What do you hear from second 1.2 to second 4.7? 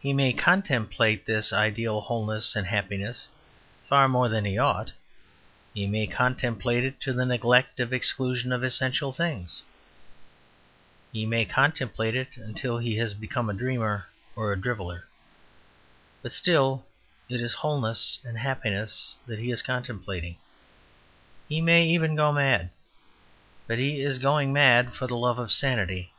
this ideal wholeness and happiness far more than he